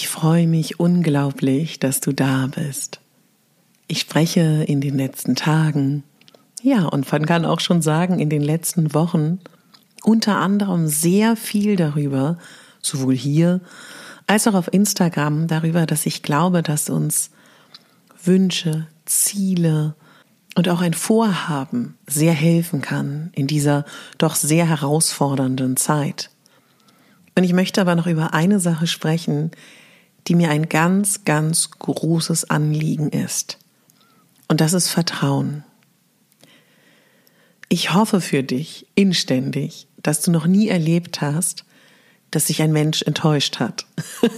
[0.00, 3.00] Ich freue mich unglaublich, dass du da bist.
[3.86, 6.04] Ich spreche in den letzten Tagen,
[6.62, 9.40] ja, und man kann auch schon sagen, in den letzten Wochen
[10.02, 12.38] unter anderem sehr viel darüber,
[12.80, 13.60] sowohl hier
[14.26, 17.30] als auch auf Instagram, darüber, dass ich glaube, dass uns
[18.24, 19.94] Wünsche, Ziele
[20.54, 23.84] und auch ein Vorhaben sehr helfen kann in dieser
[24.16, 26.30] doch sehr herausfordernden Zeit.
[27.36, 29.50] Und ich möchte aber noch über eine Sache sprechen,
[30.26, 33.58] die mir ein ganz, ganz großes Anliegen ist.
[34.48, 35.64] Und das ist Vertrauen.
[37.68, 41.64] Ich hoffe für dich inständig, dass du noch nie erlebt hast,
[42.30, 43.86] dass sich ein Mensch enttäuscht hat.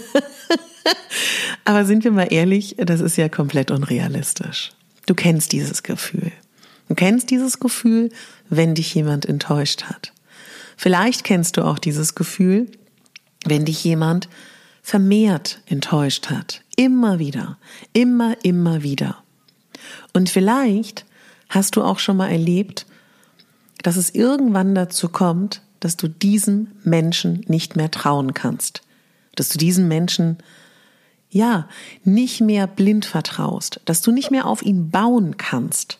[1.65, 4.73] Aber sind wir mal ehrlich, das ist ja komplett unrealistisch.
[5.05, 6.31] Du kennst dieses Gefühl.
[6.89, 8.09] Du kennst dieses Gefühl,
[8.49, 10.13] wenn dich jemand enttäuscht hat.
[10.77, 12.69] Vielleicht kennst du auch dieses Gefühl,
[13.45, 14.29] wenn dich jemand
[14.83, 16.61] vermehrt enttäuscht hat.
[16.75, 17.57] Immer wieder,
[17.93, 19.23] immer, immer wieder.
[20.13, 21.05] Und vielleicht
[21.49, 22.85] hast du auch schon mal erlebt,
[23.81, 28.81] dass es irgendwann dazu kommt, dass du diesem Menschen nicht mehr trauen kannst.
[29.35, 30.37] Dass du diesen Menschen,
[31.29, 31.67] ja,
[32.03, 33.81] nicht mehr blind vertraust.
[33.85, 35.97] Dass du nicht mehr auf ihn bauen kannst.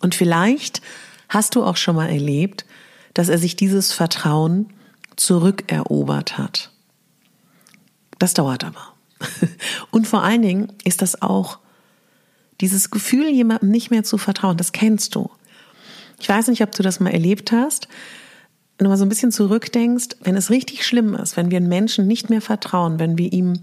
[0.00, 0.82] Und vielleicht
[1.28, 2.66] hast du auch schon mal erlebt,
[3.14, 4.72] dass er sich dieses Vertrauen
[5.16, 6.70] zurückerobert hat.
[8.18, 8.94] Das dauert aber.
[9.90, 11.58] Und vor allen Dingen ist das auch
[12.60, 15.30] dieses Gefühl, jemandem nicht mehr zu vertrauen, das kennst du.
[16.18, 17.88] Ich weiß nicht, ob du das mal erlebt hast.
[18.78, 21.68] Wenn du mal so ein bisschen zurückdenkst, wenn es richtig schlimm ist, wenn wir einen
[21.68, 23.60] Menschen nicht mehr vertrauen, wenn wir ihm,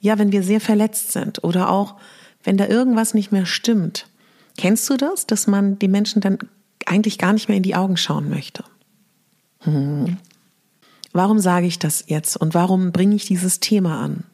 [0.00, 1.96] ja, wenn wir sehr verletzt sind oder auch,
[2.44, 4.06] wenn da irgendwas nicht mehr stimmt.
[4.56, 6.38] Kennst du das, dass man die Menschen dann
[6.86, 8.64] eigentlich gar nicht mehr in die Augen schauen möchte?
[9.60, 10.16] Hm.
[11.16, 14.24] Warum sage ich das jetzt und warum bringe ich dieses Thema an?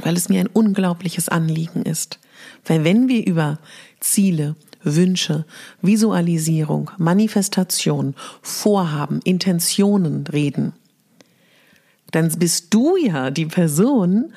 [0.00, 2.20] Weil es mir ein unglaubliches Anliegen ist.
[2.64, 3.58] Weil wenn wir über
[3.98, 4.54] Ziele,
[4.84, 5.44] Wünsche,
[5.82, 10.72] Visualisierung, Manifestation, Vorhaben, Intentionen reden,
[12.12, 14.32] dann bist du ja die Person,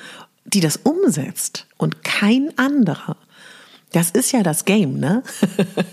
[0.45, 3.17] die das umsetzt und kein anderer.
[3.91, 5.21] Das ist ja das Game, ne?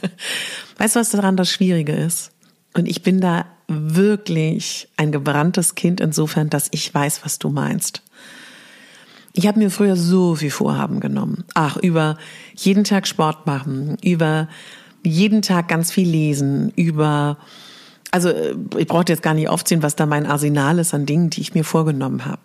[0.78, 2.30] weißt du, was daran das Schwierige ist?
[2.74, 8.02] Und ich bin da wirklich ein gebranntes Kind insofern, dass ich weiß, was du meinst.
[9.32, 11.44] Ich habe mir früher so viel Vorhaben genommen.
[11.54, 12.18] Ach, über
[12.54, 14.48] jeden Tag Sport machen, über
[15.04, 17.38] jeden Tag ganz viel lesen, über
[18.14, 18.30] also
[18.78, 21.52] ich brauche jetzt gar nicht aufziehen, was da mein Arsenal ist an Dingen, die ich
[21.52, 22.42] mir vorgenommen habe.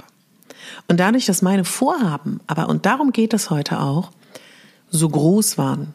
[0.87, 4.09] Und dadurch, dass meine Vorhaben, aber und darum geht es heute auch,
[4.89, 5.93] so groß waren,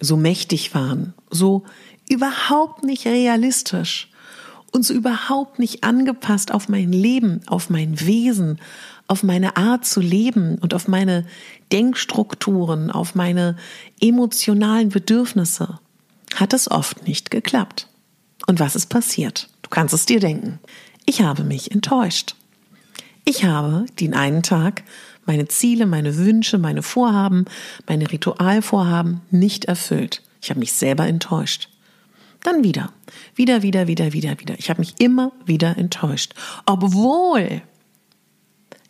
[0.00, 1.62] so mächtig waren, so
[2.08, 4.08] überhaupt nicht realistisch
[4.72, 8.60] und so überhaupt nicht angepasst auf mein Leben, auf mein Wesen,
[9.08, 11.26] auf meine Art zu leben und auf meine
[11.72, 13.56] Denkstrukturen, auf meine
[14.00, 15.78] emotionalen Bedürfnisse,
[16.34, 17.88] hat es oft nicht geklappt.
[18.46, 19.48] Und was ist passiert?
[19.62, 20.58] Du kannst es dir denken.
[21.06, 22.34] Ich habe mich enttäuscht.
[23.24, 24.82] Ich habe den einen Tag
[25.24, 27.46] meine Ziele, meine Wünsche, meine Vorhaben,
[27.88, 30.22] meine Ritualvorhaben nicht erfüllt.
[30.40, 31.68] Ich habe mich selber enttäuscht.
[32.46, 32.92] Dann wieder.
[33.34, 34.54] Wieder, wieder, wieder, wieder, wieder.
[34.56, 36.32] Ich habe mich immer wieder enttäuscht.
[36.64, 37.60] Obwohl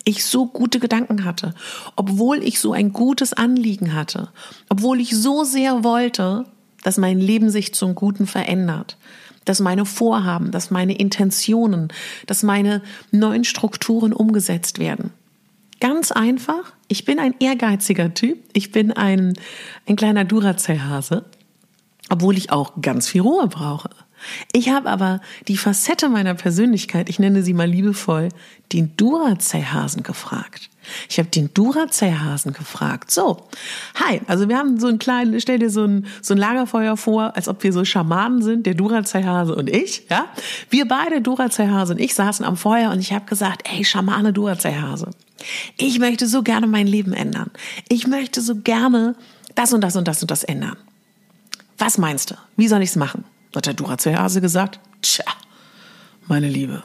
[0.04, 1.54] ich so gute Gedanken hatte,
[1.96, 4.28] obwohl ich so ein gutes Anliegen hatte,
[4.68, 6.44] obwohl ich so sehr wollte,
[6.82, 8.98] dass mein Leben sich zum Guten verändert,
[9.46, 11.88] dass meine Vorhaben, dass meine Intentionen,
[12.26, 15.14] dass meine neuen Strukturen umgesetzt werden.
[15.80, 19.32] Ganz einfach, ich bin ein ehrgeiziger Typ, ich bin ein,
[19.86, 21.24] ein kleiner Duracell-Hase,
[22.10, 23.90] obwohl ich auch ganz viel Ruhe brauche.
[24.52, 28.30] Ich habe aber die Facette meiner Persönlichkeit, ich nenne sie mal liebevoll,
[28.72, 30.70] den Duracell-Hasen gefragt.
[31.08, 33.10] Ich habe den Duracell-Hasen gefragt.
[33.10, 33.48] So,
[33.94, 37.36] hi, also wir haben so ein kleines, stell dir so ein, so ein Lagerfeuer vor,
[37.36, 40.26] als ob wir so Schamanen sind, der Duracell-Hase und ich, ja.
[40.70, 45.10] Wir beide, Duracell-Hase und ich, saßen am Feuer und ich habe gesagt, ey, Schamane Duracell-Hase,
[45.76, 47.50] ich möchte so gerne mein Leben ändern.
[47.88, 49.14] Ich möchte so gerne
[49.54, 50.76] das und das und das und das ändern.
[51.78, 52.34] Was meinst du?
[52.56, 53.24] Wie soll ich's machen?
[53.54, 55.24] Hat der Duracell-Hase gesagt, tja,
[56.26, 56.82] meine Liebe,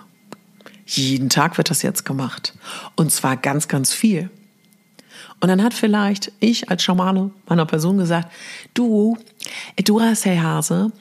[0.86, 2.54] jeden Tag wird das jetzt gemacht.
[2.96, 4.30] Und zwar ganz, ganz viel.
[5.40, 8.32] Und dann hat vielleicht ich als Schamane meiner Person gesagt,
[8.74, 9.18] du,
[9.84, 10.92] Duracell-Hase,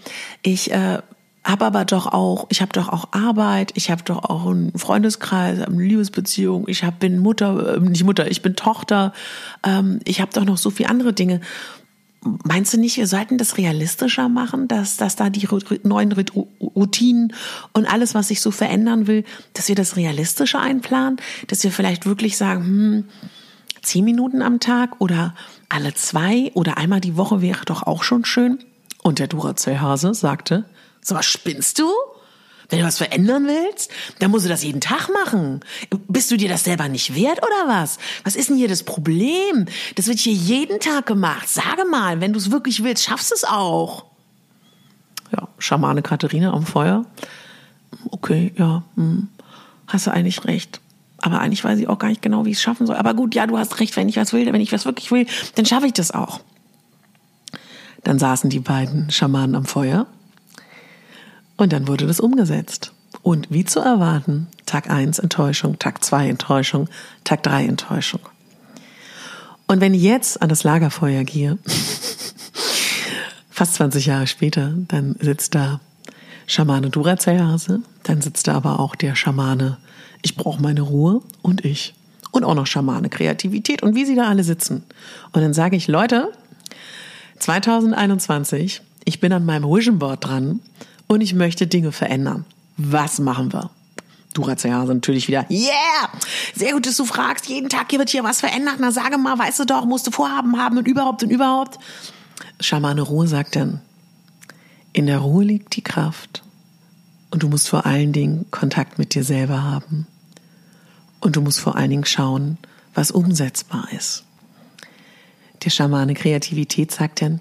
[0.42, 0.98] ich äh,
[1.44, 5.60] habe aber doch auch, ich habe doch auch Arbeit, ich habe doch auch einen Freundeskreis,
[5.60, 9.12] eine Liebesbeziehung, ich hab, bin Mutter, äh, nicht Mutter, ich bin Tochter,
[9.64, 11.40] ähm, ich habe doch noch so viele andere Dinge.
[12.22, 15.48] Meinst du nicht, wir sollten das realistischer machen, dass, dass da die
[15.84, 17.32] neuen Routinen
[17.72, 19.24] und alles, was sich so verändern will,
[19.54, 23.04] dass wir das realistischer einplanen, dass wir vielleicht wirklich sagen, hm,
[23.80, 25.34] zehn Minuten am Tag oder
[25.70, 28.58] alle zwei oder einmal die Woche wäre doch auch schon schön.
[29.02, 30.66] Und der Duracell-Hase sagte,
[31.00, 31.88] so was spinnst du?
[32.70, 33.90] Wenn du was verändern willst,
[34.20, 35.60] dann musst du das jeden Tag machen.
[36.08, 37.98] Bist du dir das selber nicht wert oder was?
[38.24, 39.66] Was ist denn hier das Problem?
[39.96, 41.48] Das wird hier jeden Tag gemacht.
[41.48, 44.04] Sage mal, wenn du es wirklich willst, schaffst du es auch.
[45.32, 47.04] Ja, Schamane Katharina am Feuer.
[48.10, 49.28] Okay, ja, hm,
[49.88, 50.80] hast du eigentlich recht.
[51.18, 52.96] Aber eigentlich weiß ich auch gar nicht genau, wie ich es schaffen soll.
[52.96, 55.26] Aber gut, ja, du hast recht, wenn ich was will, wenn ich was wirklich will,
[55.56, 56.40] dann schaffe ich das auch.
[58.04, 60.06] Dann saßen die beiden Schamanen am Feuer
[61.60, 62.92] und dann wurde das umgesetzt.
[63.22, 66.88] Und wie zu erwarten, Tag 1 Enttäuschung, Tag 2 Enttäuschung,
[67.24, 68.20] Tag 3 Enttäuschung.
[69.66, 71.58] Und wenn ich jetzt an das Lagerfeuer gehe,
[73.50, 75.80] fast 20 Jahre später, dann sitzt da
[76.46, 79.76] Schamane Duracellhase, dann sitzt da aber auch der Schamane
[80.22, 81.94] Ich brauche meine Ruhe und ich.
[82.30, 84.84] Und auch noch Schamane Kreativität und wie sie da alle sitzen.
[85.32, 86.32] Und dann sage ich, Leute,
[87.38, 90.60] 2021, ich bin an meinem Vision Board dran
[91.10, 92.44] und ich möchte Dinge verändern.
[92.76, 93.70] Was machen wir?
[94.34, 95.44] Duracell-Hase natürlich wieder.
[95.50, 96.08] Yeah!
[96.54, 97.48] Sehr gut, dass du fragst.
[97.48, 98.76] Jeden Tag hier wird hier was verändert.
[98.78, 101.80] Na, sage mal, weißt du doch, musst du Vorhaben haben und überhaupt und überhaupt.
[102.60, 103.80] Schamane Ruhe sagt dann,
[104.92, 106.44] in der Ruhe liegt die Kraft.
[107.32, 110.06] Und du musst vor allen Dingen Kontakt mit dir selber haben.
[111.18, 112.56] Und du musst vor allen Dingen schauen,
[112.94, 114.22] was umsetzbar ist.
[115.64, 117.40] Der Schamane Kreativität sagt dann,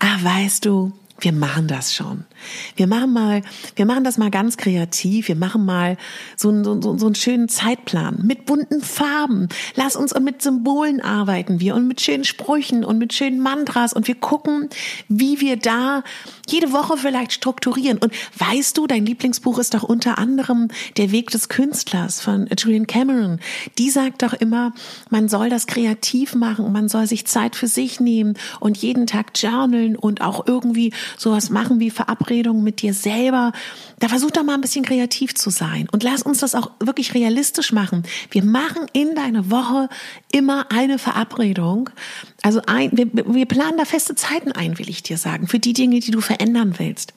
[0.00, 2.24] ah, weißt du, wir machen das schon.
[2.76, 3.42] Wir machen mal,
[3.76, 5.28] wir machen das mal ganz kreativ.
[5.28, 5.96] Wir machen mal
[6.36, 9.48] so einen, so, so einen schönen Zeitplan mit bunten Farben.
[9.74, 14.08] Lass uns mit Symbolen arbeiten wir und mit schönen Sprüchen und mit schönen Mantras und
[14.08, 14.68] wir gucken,
[15.08, 16.02] wie wir da
[16.48, 17.98] jede Woche vielleicht strukturieren.
[17.98, 22.86] Und weißt du, dein Lieblingsbuch ist doch unter anderem Der Weg des Künstlers von Julian
[22.86, 23.40] Cameron.
[23.78, 24.72] Die sagt doch immer,
[25.10, 29.32] man soll das kreativ machen, man soll sich Zeit für sich nehmen und jeden Tag
[29.34, 33.52] journalen und auch irgendwie sowas machen wie Verabredungen mit dir selber.
[33.98, 37.14] Da versuch doch mal ein bisschen kreativ zu sein und lass uns das auch wirklich
[37.14, 38.02] realistisch machen.
[38.30, 39.88] Wir machen in deine Woche
[40.32, 41.90] immer eine Verabredung.
[42.42, 45.72] Also ein, wir, wir planen da feste Zeiten ein, will ich dir sagen, für die
[45.72, 47.14] Dinge, die du verändern willst.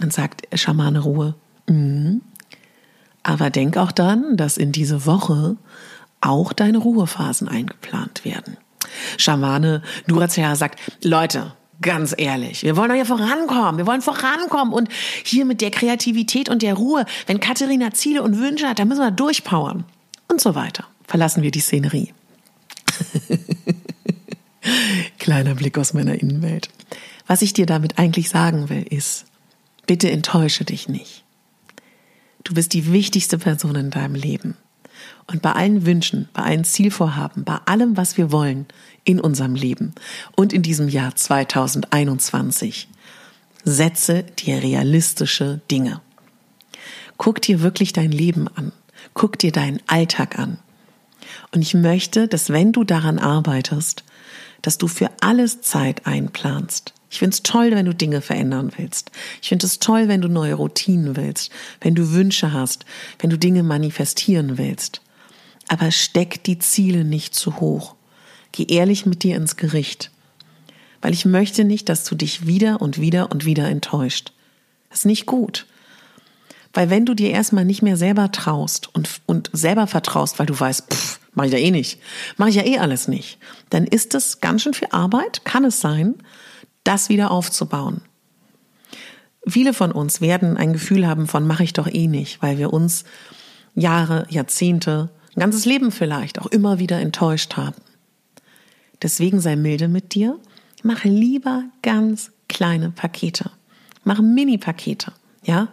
[0.00, 1.34] Und sagt Schamane Ruhe.
[1.68, 2.20] Mhm.
[3.22, 5.56] Aber denk auch dann, dass in diese Woche
[6.20, 8.56] auch deine Ruhephasen eingeplant werden.
[9.18, 13.78] Schamane Duracell sagt, Leute, Ganz ehrlich, wir wollen doch hier vorankommen.
[13.78, 14.88] Wir wollen vorankommen und
[15.24, 19.00] hier mit der Kreativität und der Ruhe, wenn Katharina Ziele und Wünsche hat, dann müssen
[19.00, 19.84] wir durchpowern
[20.28, 20.86] und so weiter.
[21.06, 22.12] Verlassen wir die Szenerie.
[25.18, 26.68] Kleiner Blick aus meiner Innenwelt.
[27.26, 29.26] Was ich dir damit eigentlich sagen will, ist,
[29.86, 31.24] bitte enttäusche dich nicht.
[32.44, 34.56] Du bist die wichtigste Person in deinem Leben.
[35.26, 38.66] Und bei allen Wünschen, bei allen Zielvorhaben, bei allem, was wir wollen
[39.04, 39.94] in unserem Leben
[40.36, 42.88] und in diesem Jahr 2021,
[43.64, 46.00] setze dir realistische Dinge.
[47.16, 48.72] Guck dir wirklich dein Leben an.
[49.14, 50.58] Guck dir deinen Alltag an.
[51.52, 54.04] Und ich möchte, dass wenn du daran arbeitest,
[54.62, 56.92] dass du für alles Zeit einplanst.
[57.14, 59.10] Ich finde es toll, wenn du Dinge verändern willst.
[59.40, 62.84] Ich finde es toll, wenn du neue Routinen willst, wenn du Wünsche hast,
[63.18, 65.00] wenn du Dinge manifestieren willst
[65.68, 67.94] aber steck die Ziele nicht zu hoch.
[68.52, 70.10] Geh ehrlich mit dir ins Gericht.
[71.00, 74.32] weil ich möchte nicht, dass du dich wieder und wieder und wieder enttäuscht.
[74.88, 75.66] Das ist nicht gut.
[76.72, 80.58] Weil wenn du dir erstmal nicht mehr selber traust und, und selber vertraust, weil du
[80.58, 82.00] weißt, pff, mach ich ja eh nicht,
[82.38, 83.36] mach ich ja eh alles nicht,
[83.68, 86.14] dann ist es ganz schön viel Arbeit, kann es sein,
[86.84, 88.02] das wieder aufzubauen.
[89.46, 92.72] Viele von uns werden ein Gefühl haben von mache ich doch eh nicht, weil wir
[92.72, 93.04] uns
[93.74, 97.76] Jahre, Jahrzehnte, ein ganzes Leben vielleicht auch immer wieder enttäuscht haben.
[99.02, 100.38] Deswegen sei milde mit dir,
[100.82, 103.50] mach lieber ganz kleine Pakete.
[104.04, 105.12] Mach Mini-Pakete.
[105.46, 105.68] Ja,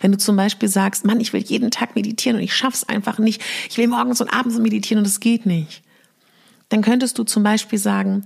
[0.00, 3.20] wenn du zum Beispiel sagst, Mann, ich will jeden Tag meditieren und ich schaff's einfach
[3.20, 3.40] nicht.
[3.70, 5.82] Ich will morgens und abends meditieren und es geht nicht.
[6.70, 8.24] Dann könntest du zum Beispiel sagen,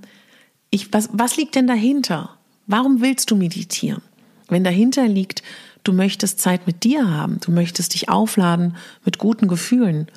[0.70, 2.30] ich, was, was liegt denn dahinter?
[2.66, 4.02] Warum willst du meditieren?
[4.49, 5.42] Wenn dahinter liegt,
[5.85, 10.08] du möchtest Zeit mit dir haben, du möchtest dich aufladen mit guten Gefühlen,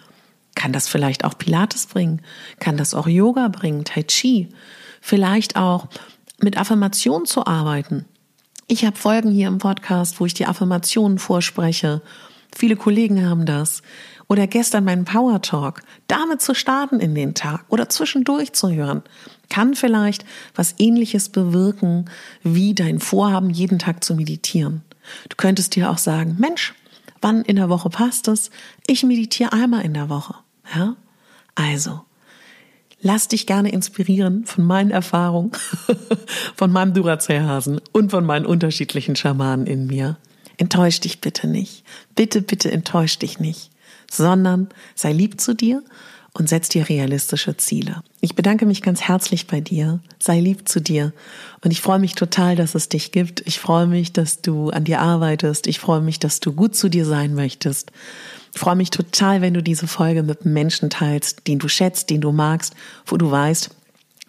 [0.56, 2.22] kann das vielleicht auch Pilates bringen,
[2.60, 4.50] kann das auch Yoga bringen, Tai Chi,
[5.02, 5.88] vielleicht auch
[6.42, 8.06] mit Affirmationen zu arbeiten.
[8.68, 12.02] Ich habe Folgen hier im Podcast, wo ich die Affirmationen vorspreche.
[12.56, 13.82] Viele Kollegen haben das.
[14.28, 15.82] Oder gestern meinen Power Talk.
[16.08, 19.02] Damit zu starten in den Tag oder zwischendurch zu hören,
[19.50, 20.26] kann vielleicht
[20.56, 22.06] was ähnliches bewirken
[22.44, 24.84] wie dein Vorhaben, jeden Tag zu meditieren.
[25.30, 26.74] Du könntest dir auch sagen, Mensch,
[27.22, 28.52] wann in der Woche passt es?
[28.88, 30.36] Ich meditiere einmal in der Woche.
[30.74, 30.96] Ja?
[31.56, 32.02] Also,
[33.02, 35.52] lass dich gerne inspirieren von meinen Erfahrungen,
[36.56, 40.18] von meinem Duracell-Hasen und von meinen unterschiedlichen Schamanen in mir.
[40.58, 41.84] Enttäusch dich bitte nicht.
[42.16, 43.72] Bitte, bitte enttäusch dich nicht,
[44.12, 45.84] sondern sei lieb zu dir
[46.34, 48.04] und setz dir realistische Ziele.
[48.22, 50.00] Ich bedanke mich ganz herzlich bei dir.
[50.20, 51.14] Sei lieb zu dir.
[51.64, 53.42] Und ich freue mich total, dass es dich gibt.
[53.46, 55.68] Ich freue mich, dass du an dir arbeitest.
[55.68, 57.92] Ich freue mich, dass du gut zu dir sein möchtest.
[58.54, 62.22] Ich freue mich total, wenn du diese Folge mit Menschen teilst, den du schätzt, den
[62.22, 62.74] du magst,
[63.06, 63.70] wo du weißt,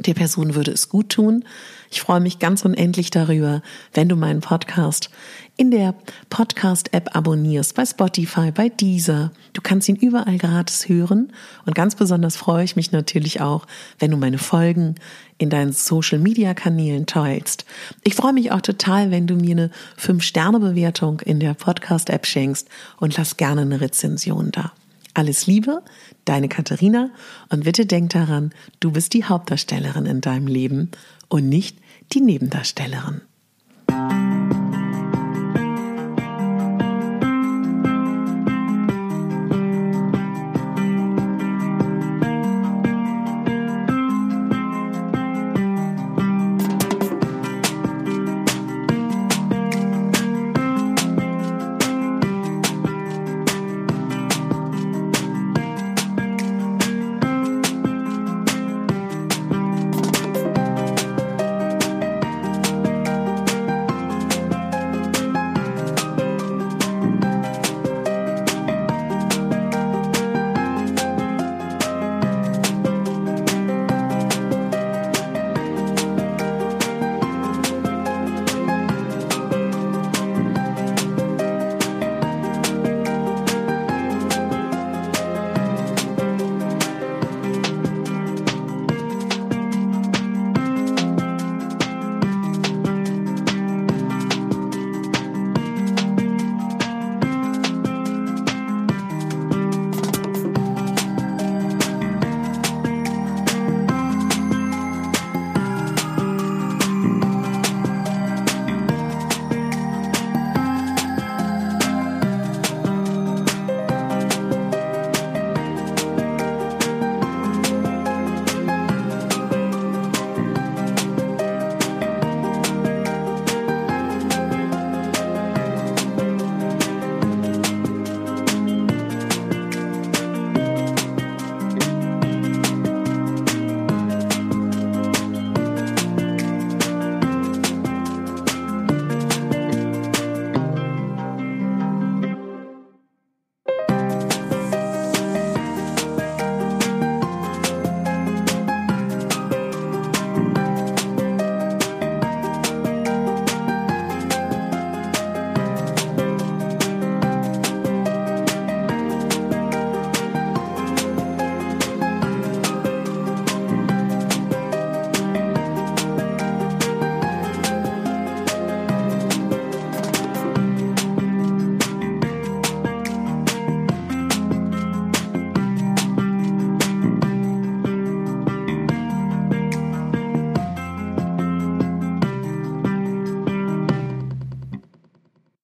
[0.07, 1.45] der Person würde es gut tun.
[1.91, 5.11] Ich freue mich ganz unendlich darüber, wenn du meinen Podcast
[5.57, 5.95] in der
[6.31, 9.31] Podcast-App abonnierst, bei Spotify, bei Deezer.
[9.53, 11.33] Du kannst ihn überall gratis hören.
[11.67, 13.67] Und ganz besonders freue ich mich natürlich auch,
[13.99, 14.95] wenn du meine Folgen
[15.37, 17.67] in deinen Social-Media-Kanälen teilst.
[18.05, 23.17] Ich freue mich auch total, wenn du mir eine 5-Sterne-Bewertung in der Podcast-App schenkst und
[23.19, 24.73] lass gerne eine Rezension da.
[25.15, 25.83] Alles Liebe,
[26.25, 27.11] deine Katharina
[27.49, 30.91] und bitte denk daran, du bist die Hauptdarstellerin in deinem Leben
[31.29, 31.79] und nicht
[32.13, 33.23] die Nebendarstellerin.